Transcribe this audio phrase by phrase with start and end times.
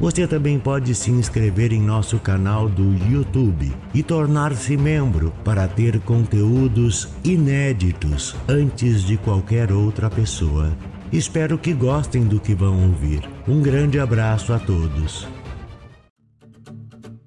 [0.00, 5.98] Você também pode se inscrever em nosso canal do YouTube e tornar-se membro para ter
[6.00, 10.72] conteúdos inéditos antes de qualquer outra pessoa.
[11.12, 13.28] Espero que gostem do que vão ouvir.
[13.48, 15.26] Um grande abraço a todos.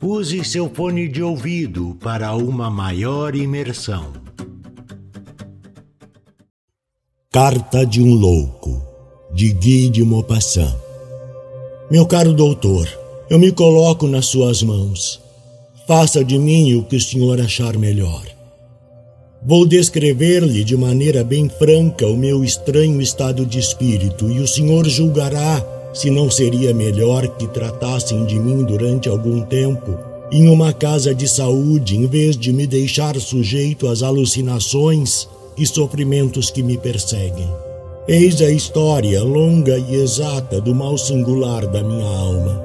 [0.02, 4.13] Use seu fone de ouvido para uma maior imersão.
[7.31, 8.81] Carta de um Louco,
[9.33, 10.91] de Guy de Maupassant.
[11.91, 12.88] Meu caro doutor,
[13.30, 15.20] eu me coloco nas suas mãos.
[15.86, 18.23] Faça de mim o que o senhor achar melhor.
[19.45, 24.88] Vou descrever-lhe de maneira bem franca o meu estranho estado de espírito e o senhor
[24.88, 25.61] julgará
[25.94, 29.94] se não seria melhor que tratassem de mim durante algum tempo
[30.31, 36.50] em uma casa de saúde em vez de me deixar sujeito às alucinações e sofrimentos
[36.50, 37.50] que me perseguem.
[38.07, 42.59] Eis a história longa e exata do mal singular da minha alma.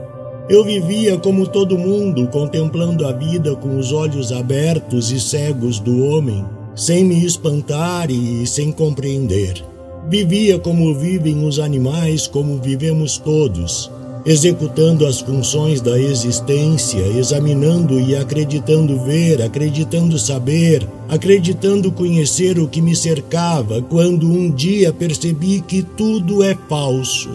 [0.48, 6.06] Eu vivia como todo mundo, contemplando a vida com os olhos abertos e cegos do
[6.06, 6.42] homem,
[6.74, 9.62] sem me espantar e sem compreender.
[10.08, 13.90] Vivia como vivem os animais, como vivemos todos,
[14.26, 22.82] executando as funções da existência, examinando e acreditando ver, acreditando saber, acreditando conhecer o que
[22.82, 27.30] me cercava, quando um dia percebi que tudo é falso.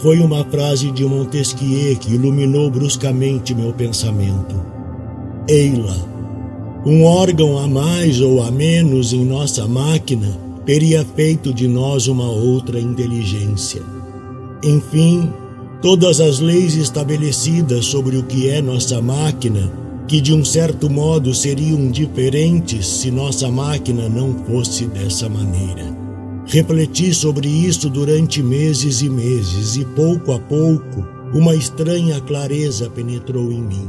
[0.00, 4.60] Foi uma frase de Montesquieu que iluminou bruscamente meu pensamento.
[5.48, 5.96] Eila,
[6.84, 12.28] um órgão a mais ou a menos em nossa máquina teria feito de nós uma
[12.28, 13.82] outra inteligência.
[14.62, 15.32] Enfim,
[15.80, 19.70] todas as leis estabelecidas sobre o que é nossa máquina,
[20.06, 25.96] que de um certo modo seriam diferentes se nossa máquina não fosse dessa maneira.
[26.46, 33.52] Refleti sobre isso durante meses e meses e pouco a pouco uma estranha clareza penetrou
[33.52, 33.88] em mim.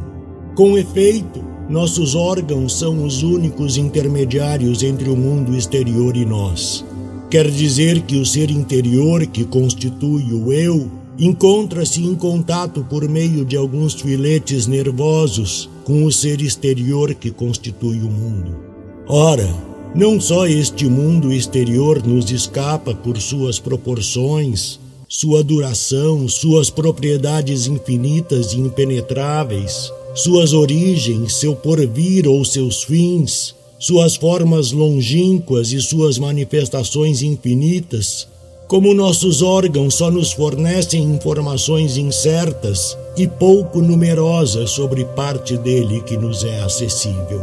[0.56, 6.84] Com efeito, nossos órgãos são os únicos intermediários entre o mundo exterior e nós.
[7.30, 13.44] Quer dizer que o ser interior que constitui o eu encontra-se em contato por meio
[13.44, 18.57] de alguns filetes nervosos com o ser exterior que constitui o mundo.
[19.06, 19.53] Ora,
[19.94, 24.79] não só este mundo exterior nos escapa por suas proporções,
[25.09, 34.16] sua duração, suas propriedades infinitas e impenetráveis, suas origens, seu porvir ou seus fins, suas
[34.16, 38.28] formas longínquas e suas manifestações infinitas,
[38.69, 46.16] como nossos órgãos só nos fornecem informações incertas e pouco numerosas sobre parte dele que
[46.16, 47.41] nos é acessível.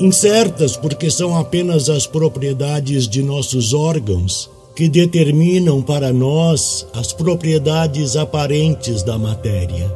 [0.00, 8.16] Incertas porque são apenas as propriedades de nossos órgãos que determinam para nós as propriedades
[8.16, 9.86] aparentes da matéria.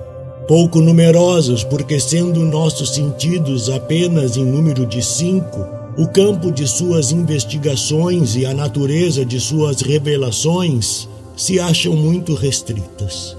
[0.47, 7.11] Pouco numerosas porque, sendo nossos sentidos apenas em número de cinco, o campo de suas
[7.11, 13.37] investigações e a natureza de suas revelações se acham muito restritas.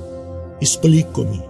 [0.59, 1.41] Explico-me.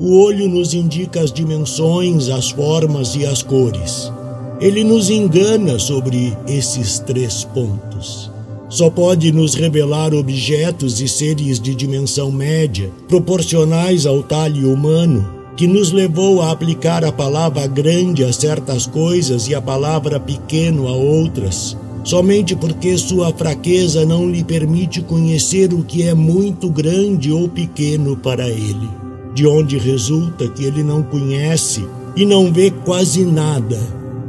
[0.00, 4.10] O olho nos indica as dimensões, as formas e as cores.
[4.58, 8.30] Ele nos engana sobre esses três pontos.
[8.70, 15.66] Só pode nos revelar objetos e seres de dimensão média, proporcionais ao talhe humano, que
[15.66, 20.92] nos levou a aplicar a palavra grande a certas coisas e a palavra pequeno a
[20.92, 27.48] outras, somente porque sua fraqueza não lhe permite conhecer o que é muito grande ou
[27.48, 28.88] pequeno para ele,
[29.34, 33.80] de onde resulta que ele não conhece e não vê quase nada,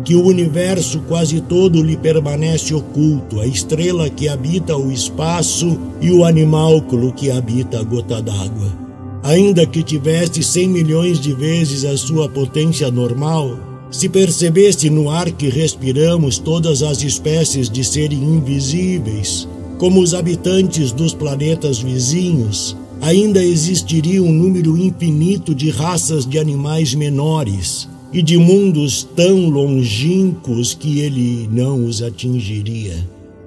[0.04, 6.12] que o universo quase todo lhe permanece oculto, a estrela que habita o espaço e
[6.12, 8.89] o animálculo que habita a gota d'água.
[9.22, 13.60] Ainda que tivesse cem milhões de vezes a sua potência normal,
[13.92, 20.92] se percebesse no ar que respiramos todas as espécies de seres invisíveis, como os habitantes
[20.92, 28.38] dos planetas vizinhos, ainda existiria um número infinito de raças de animais menores e de
[28.38, 32.96] mundos tão longínquos que ele não os atingiria.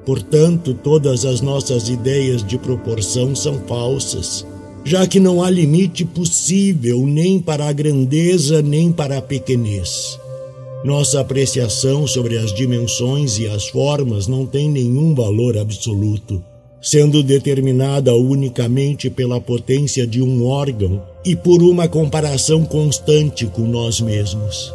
[0.05, 4.45] Portanto, todas as nossas ideias de proporção são falsas
[4.85, 10.19] já que não há limite possível nem para a grandeza nem para a pequenez.
[10.85, 16.43] Nossa apreciação sobre as dimensões e as formas não tem nenhum valor absoluto,
[16.81, 24.01] sendo determinada unicamente pela potência de um órgão e por uma comparação constante com nós
[24.01, 24.75] mesmos.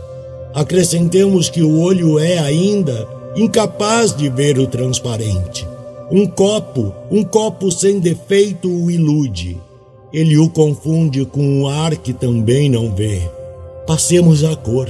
[0.53, 3.05] Acrescentemos que o olho é ainda
[3.35, 5.67] incapaz de ver o transparente.
[6.09, 9.57] Um copo, um copo sem defeito o ilude.
[10.11, 13.21] Ele o confunde com o ar que também não vê.
[13.85, 14.89] Passemos à cor.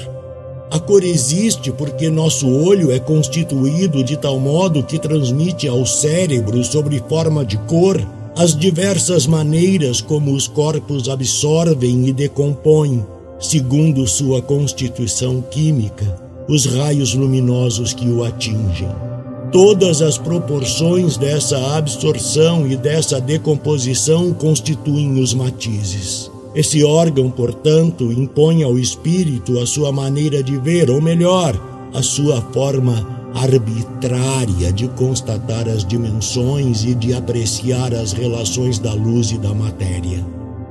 [0.69, 6.63] A cor existe porque nosso olho é constituído de tal modo que transmite ao cérebro,
[6.63, 8.05] sob forma de cor,
[8.35, 13.03] as diversas maneiras como os corpos absorvem e decompõem,
[13.39, 16.05] segundo sua constituição química,
[16.47, 19.16] os raios luminosos que o atingem.
[19.51, 26.29] Todas as proporções dessa absorção e dessa decomposição constituem os matizes.
[26.53, 31.55] Esse órgão, portanto, impõe ao espírito a sua maneira de ver, ou melhor,
[31.93, 39.31] a sua forma arbitrária de constatar as dimensões e de apreciar as relações da luz
[39.31, 40.25] e da matéria.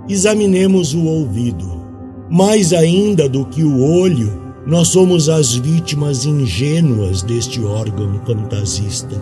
[0.09, 1.81] Examinemos o ouvido.
[2.29, 9.17] Mais ainda do que o olho, nós somos as vítimas ingênuas deste órgão fantasista.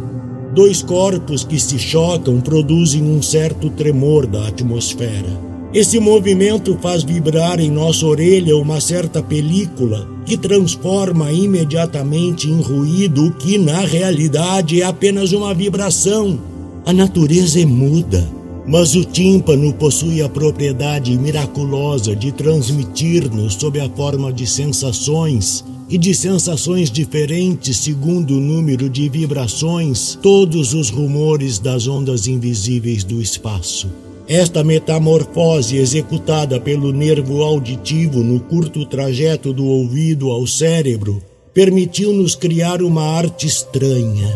[0.54, 5.38] Dois corpos que se chocam produzem um certo tremor da atmosfera.
[5.74, 13.26] Esse movimento faz vibrar em nossa orelha uma certa película que transforma imediatamente em ruído
[13.26, 16.38] o que na realidade é apenas uma vibração.
[16.86, 18.26] A natureza é muda,
[18.66, 25.98] mas o tímpano possui a propriedade miraculosa de transmitir-nos sob a forma de sensações e
[25.98, 33.20] de sensações diferentes segundo o número de vibrações todos os rumores das ondas invisíveis do
[33.20, 33.88] espaço.
[34.26, 41.22] Esta metamorfose executada pelo nervo auditivo no curto trajeto do ouvido ao cérebro
[41.52, 44.34] permitiu-nos criar uma arte estranha.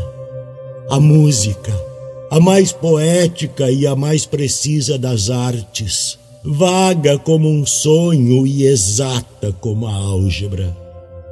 [0.91, 1.88] A música,
[2.31, 9.55] a mais poética e a mais precisa das artes, vaga como um sonho e exata
[9.61, 10.77] como a álgebra.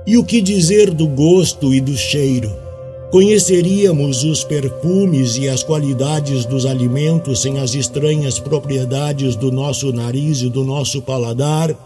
[0.06, 2.50] E o que dizer do gosto e do cheiro?
[3.10, 10.40] Conheceríamos os perfumes e as qualidades dos alimentos sem as estranhas propriedades do nosso nariz
[10.40, 11.76] e do nosso paladar.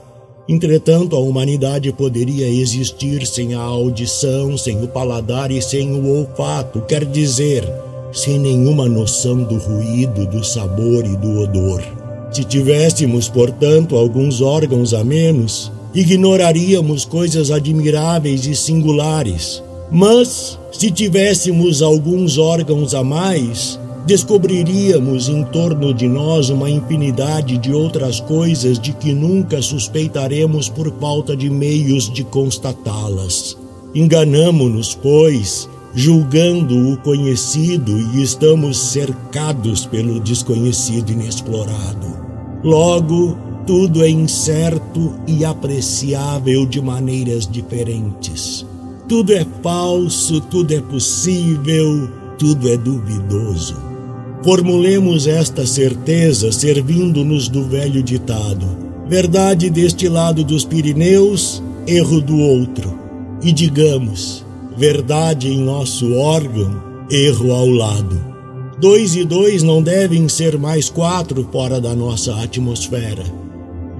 [0.48, 6.80] Entretanto, a humanidade poderia existir sem a audição, sem o paladar e sem o olfato,
[6.82, 7.64] quer dizer,
[8.12, 11.82] sem nenhuma noção do ruído, do sabor e do odor.
[12.32, 19.62] Se tivéssemos, portanto, alguns órgãos a menos, ignoraríamos coisas admiráveis e singulares.
[19.90, 27.72] Mas se tivéssemos alguns órgãos a mais, descobriríamos em torno de nós uma infinidade de
[27.72, 33.56] outras coisas de que nunca suspeitaremos por falta de meios de constatá-las.
[33.94, 42.06] Enganamo-nos, pois, julgando o conhecido e estamos cercados pelo desconhecido inexplorado.
[42.62, 48.66] Logo, tudo é incerto e apreciável de maneiras diferentes.
[49.08, 52.08] Tudo é falso, tudo é possível,
[52.38, 53.76] tudo é duvidoso.
[54.42, 58.66] Formulemos esta certeza servindo-nos do velho ditado:
[59.08, 62.98] verdade deste lado dos Pirineus, erro do outro.
[63.42, 64.44] E digamos,
[64.76, 68.20] verdade em nosso órgão, erro ao lado.
[68.80, 73.24] Dois e dois não devem ser mais quatro fora da nossa atmosfera.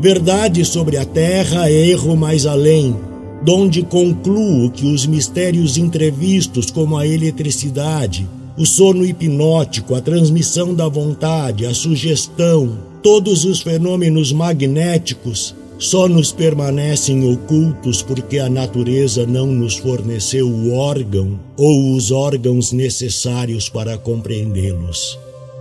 [0.01, 2.97] Verdade sobre a terra, erro mais além
[3.43, 10.87] donde concluo que os mistérios entrevistos, como a eletricidade, o sono hipnótico, a transmissão da
[10.89, 19.47] vontade, a sugestão, todos os fenômenos magnéticos só nos permanecem ocultos porque a natureza não
[19.47, 25.19] nos forneceu o órgão ou os órgãos necessários para compreendê-los.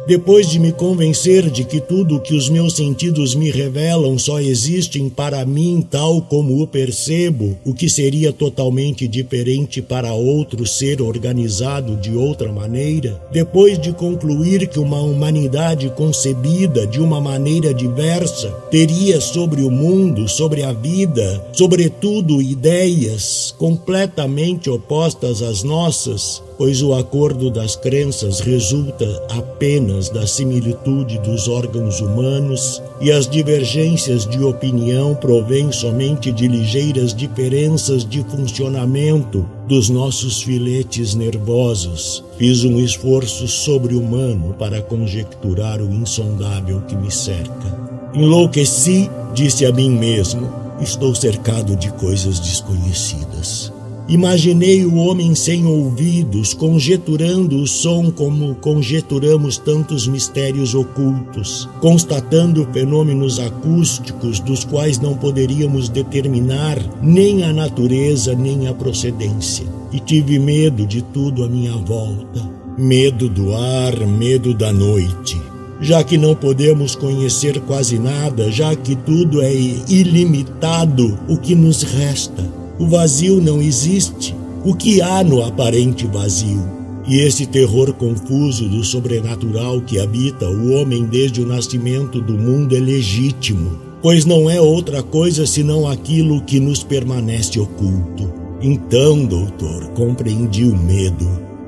[0.09, 4.39] Depois de me convencer de que tudo o que os meus sentidos me revelam só
[4.39, 10.99] existem para mim tal como o percebo, o que seria totalmente diferente para outro ser
[10.99, 18.49] organizado de outra maneira, depois de concluir que uma humanidade concebida de uma maneira diversa
[18.71, 26.93] teria sobre o mundo, sobre a vida, sobretudo ideias completamente opostas às nossas, pois o
[26.93, 35.15] acordo das crenças resulta apenas da similitude dos órgãos humanos e as divergências de opinião
[35.15, 42.23] provêm somente de ligeiras diferenças de funcionamento dos nossos filetes nervosos.
[42.37, 47.77] Fiz um esforço sobre-humano para conjecturar o insondável que me cerca.
[48.13, 53.78] Enlouqueci, disse a mim mesmo, estou cercado de coisas desconhecidas.
[54.09, 63.39] Imaginei o homem sem ouvidos, conjeturando o som como conjeturamos tantos mistérios ocultos, constatando fenômenos
[63.39, 69.67] acústicos dos quais não poderíamos determinar nem a natureza nem a procedência.
[69.91, 72.49] E tive medo de tudo à minha volta.
[72.79, 75.39] Medo do ar, medo da noite.
[75.79, 81.83] Já que não podemos conhecer quase nada, já que tudo é ilimitado, o que nos
[81.83, 82.58] resta?
[82.79, 84.33] O vazio não existe.
[84.63, 86.63] O que há no aparente vazio?
[87.05, 92.73] E esse terror confuso do sobrenatural que habita o homem desde o nascimento do mundo
[92.77, 98.31] é legítimo, pois não é outra coisa senão aquilo que nos permanece oculto.
[98.61, 101.27] Então, doutor, compreendi o medo.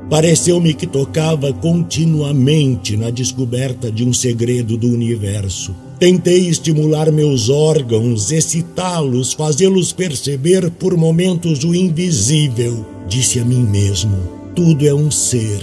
[0.10, 8.32] Pareceu-me que tocava continuamente na descoberta de um segredo do universo Tentei estimular meus órgãos,
[8.32, 12.84] excitá-los, fazê-los perceber por momentos o invisível.
[13.08, 14.18] Disse a mim mesmo:
[14.56, 15.62] tudo é um ser.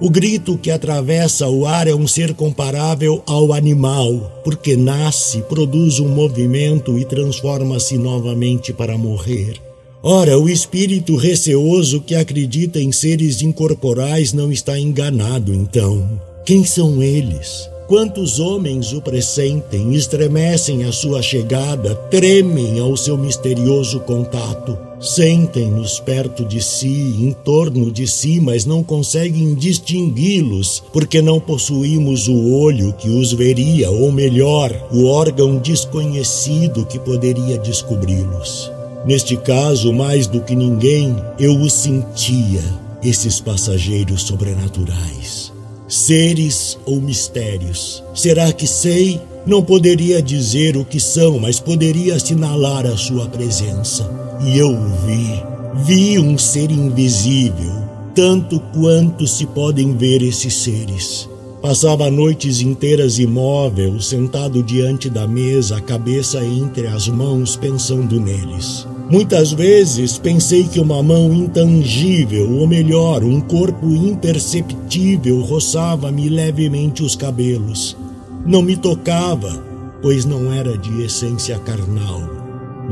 [0.00, 6.00] O grito que atravessa o ar é um ser comparável ao animal, porque nasce, produz
[6.00, 9.54] um movimento e transforma-se novamente para morrer.
[10.02, 16.20] Ora, o espírito receoso que acredita em seres incorporais não está enganado, então.
[16.44, 17.70] Quem são eles?
[17.86, 26.44] Quantos homens o pressentem, estremecem à sua chegada, tremem ao seu misterioso contato, sentem-nos perto
[26.44, 32.92] de si, em torno de si, mas não conseguem distingui-los, porque não possuímos o olho
[32.92, 38.68] que os veria, ou melhor, o órgão desconhecido que poderia descobri-los.
[39.04, 42.64] Neste caso, mais do que ninguém, eu os sentia,
[43.00, 45.54] esses passageiros sobrenaturais
[45.88, 48.02] seres ou mistérios.
[48.14, 49.20] Será que sei?
[49.46, 54.10] Não poderia dizer o que são, mas poderia assinalar a sua presença.
[54.44, 54.76] E eu
[55.06, 55.42] vi,
[55.84, 57.72] vi um ser invisível,
[58.14, 61.28] tanto quanto se podem ver esses seres.
[61.60, 68.86] Passava noites inteiras imóvel, sentado diante da mesa, a cabeça entre as mãos, pensando neles.
[69.10, 77.16] Muitas vezes pensei que uma mão intangível, ou melhor, um corpo imperceptível, roçava-me levemente os
[77.16, 77.96] cabelos.
[78.44, 79.64] Não me tocava,
[80.02, 82.20] pois não era de essência carnal,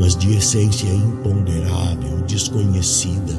[0.00, 3.34] mas de essência imponderável, desconhecida.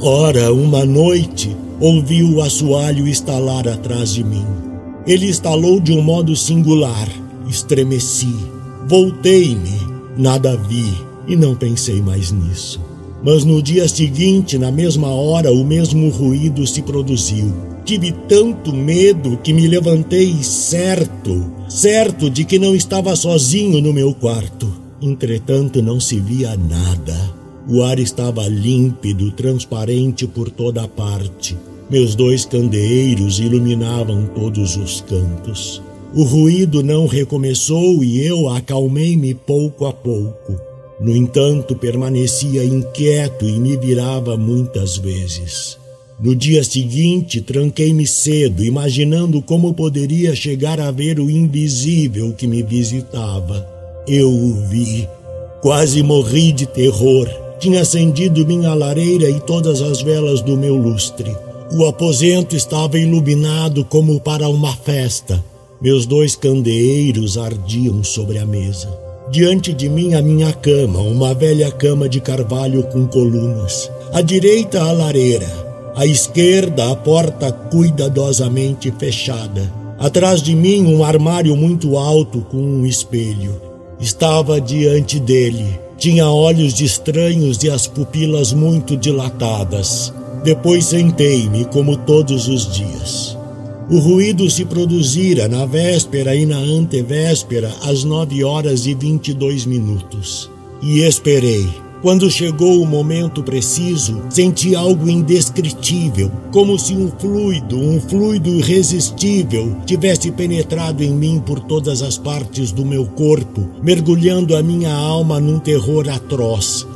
[0.00, 4.44] Ora, uma noite, ouvi o assoalho estalar atrás de mim.
[5.06, 7.08] Ele estalou de um modo singular.
[7.48, 8.34] Estremeci.
[8.86, 9.78] Voltei-me.
[10.16, 10.92] Nada vi
[11.26, 12.80] e não pensei mais nisso.
[13.22, 17.52] Mas no dia seguinte, na mesma hora, o mesmo ruído se produziu.
[17.84, 24.14] Tive tanto medo que me levantei certo, certo de que não estava sozinho no meu
[24.14, 24.72] quarto.
[25.00, 27.37] Entretanto, não se via nada.
[27.70, 31.54] O ar estava límpido, transparente por toda parte.
[31.90, 35.82] Meus dois candeeiros iluminavam todos os cantos.
[36.14, 40.58] O ruído não recomeçou e eu acalmei-me pouco a pouco.
[40.98, 45.76] No entanto, permanecia inquieto e me virava muitas vezes.
[46.18, 52.62] No dia seguinte, tranquei-me cedo, imaginando como poderia chegar a ver o invisível que me
[52.62, 53.68] visitava.
[54.08, 55.06] Eu o vi.
[55.60, 57.47] Quase morri de terror.
[57.58, 61.36] Tinha acendido minha lareira e todas as velas do meu lustre.
[61.72, 65.44] O aposento estava iluminado como para uma festa.
[65.80, 68.88] Meus dois candeeiros ardiam sobre a mesa.
[69.30, 73.90] Diante de mim a minha cama, uma velha cama de carvalho com colunas.
[74.12, 79.70] À direita a lareira, à esquerda a porta cuidadosamente fechada.
[79.98, 83.60] Atrás de mim um armário muito alto com um espelho.
[84.00, 85.87] Estava diante dele.
[85.98, 90.14] Tinha olhos estranhos e as pupilas muito dilatadas.
[90.44, 93.36] Depois sentei-me como todos os dias.
[93.90, 99.34] O ruído se produzira na véspera e na antevéspera às nove horas e vinte e
[99.34, 100.48] dois minutos.
[100.80, 101.66] E esperei.
[102.00, 109.76] Quando chegou o momento preciso, senti algo indescritível, como se um fluido, um fluido irresistível,
[109.84, 115.40] tivesse penetrado em mim por todas as partes do meu corpo, mergulhando a minha alma
[115.40, 116.86] num terror atroz.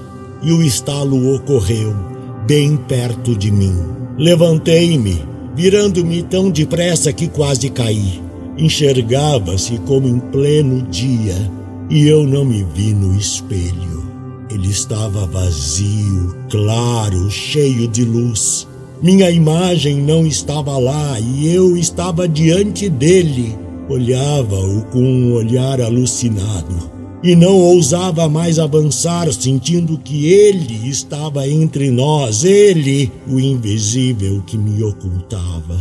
[0.41, 1.93] E o estalo ocorreu,
[2.47, 3.75] bem perto de mim.
[4.17, 5.21] Levantei-me,
[5.57, 8.23] virando-me tão depressa que quase caí.
[8.57, 11.51] Enxergava-se como em pleno dia
[11.91, 14.02] e eu não me vi no espelho.
[14.53, 18.69] Ele estava vazio, claro, cheio de luz.
[19.03, 23.57] Minha imagem não estava lá e eu estava diante dele.
[23.89, 26.93] Olhava-o com um olhar alucinado.
[27.25, 34.59] e não ousava mais avançar, sentindo que ele estava entre nós, ele, o invisível que
[34.59, 35.79] me ocultava.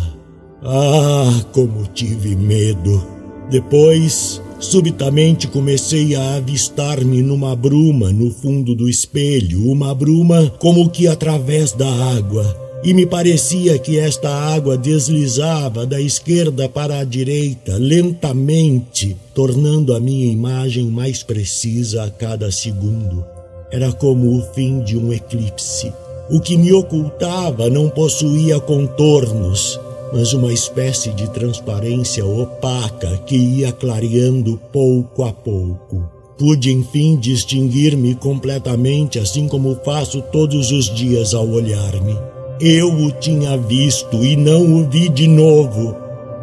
[0.64, 3.21] Ah, como tive medo!
[3.50, 11.08] Depois, subitamente comecei a avistar-me numa bruma no fundo do espelho, uma bruma como que
[11.08, 17.78] através da água e me parecia que esta água deslizava da esquerda para a direita
[17.78, 23.24] lentamente, tornando a minha imagem mais precisa a cada segundo.
[23.72, 25.94] Era como o fim de um eclipse.
[26.30, 29.80] O que me ocultava não possuía contornos,
[30.12, 36.04] mas uma espécie de transparência opaca que ia clareando pouco a pouco.
[36.38, 42.18] Pude enfim distinguir-me completamente, assim como faço todos os dias ao olhar-me.
[42.60, 45.96] Eu o tinha visto e não o vi de novo,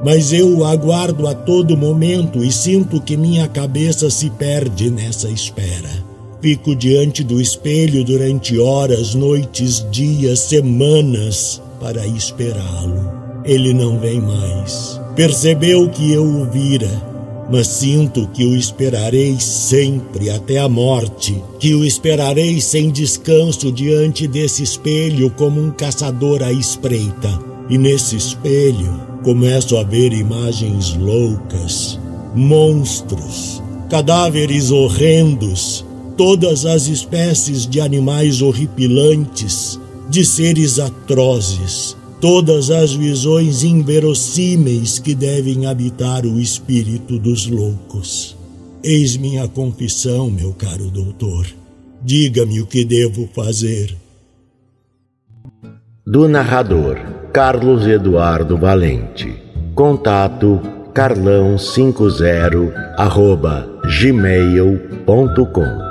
[0.05, 5.29] mas eu o aguardo a todo momento e sinto que minha cabeça se perde nessa
[5.29, 5.91] espera.
[6.41, 13.18] Fico diante do espelho durante horas, noites, dias, semanas para esperá-lo.
[13.49, 15.01] Ele não vem mais.
[15.17, 17.09] Percebeu que eu o vira
[17.51, 24.27] mas sinto que o esperarei sempre até a morte, que o esperarei sem descanso diante
[24.27, 27.39] desse espelho como um caçador à espreita.
[27.71, 31.99] E nesse espelho começo a ver imagens loucas,
[32.35, 35.85] monstros, cadáveres horrendos,
[36.17, 45.67] todas as espécies de animais horripilantes, de seres atrozes, todas as visões inverossímeis que devem
[45.67, 48.37] habitar o espírito dos loucos.
[48.83, 51.47] Eis minha confissão, meu caro doutor.
[52.03, 53.97] Diga-me o que devo fazer.
[56.07, 56.99] Do narrador
[57.33, 59.35] Carlos Eduardo Valente.
[59.75, 60.61] Contato
[60.95, 63.69] carlão50 arroba
[64.01, 65.88] gmail.com